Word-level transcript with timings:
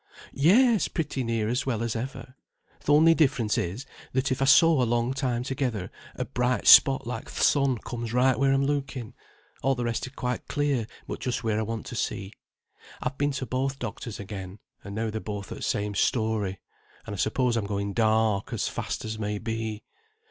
"Yes, 0.33 0.87
pretty 0.87 1.23
near 1.23 1.47
as 1.47 1.67
well 1.67 1.83
as 1.83 1.95
ever. 1.95 2.33
Th' 2.79 2.89
only 2.89 3.13
difference 3.13 3.55
is, 3.55 3.85
that 4.13 4.31
if 4.31 4.41
I 4.41 4.45
sew 4.45 4.81
a 4.81 4.83
long 4.83 5.13
time 5.13 5.43
together, 5.43 5.91
a 6.15 6.25
bright 6.25 6.65
spot 6.65 7.05
like 7.05 7.25
th' 7.31 7.43
sun 7.43 7.77
comes 7.77 8.11
right 8.11 8.35
where 8.39 8.51
I'm 8.51 8.65
looking; 8.65 9.13
all 9.61 9.75
the 9.75 9.83
rest 9.83 10.07
is 10.07 10.13
quite 10.15 10.47
clear 10.47 10.87
but 11.05 11.19
just 11.19 11.43
where 11.43 11.59
I 11.59 11.61
want 11.61 11.85
to 11.85 11.95
see. 11.95 12.33
I've 13.03 13.19
been 13.19 13.29
to 13.33 13.45
both 13.45 13.77
doctors 13.77 14.19
again, 14.19 14.57
and 14.83 14.95
now 14.95 15.11
they're 15.11 15.21
both 15.21 15.51
o' 15.51 15.55
the 15.57 15.61
same 15.61 15.93
story; 15.93 16.59
and 17.05 17.13
I 17.13 17.17
suppose 17.17 17.55
I'm 17.55 17.67
going 17.67 17.93
dark 17.93 18.53
as 18.53 18.67
fast 18.67 19.05
as 19.05 19.19
may 19.19 19.37
be. 19.37 19.83